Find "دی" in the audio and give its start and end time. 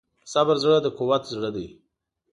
1.55-1.67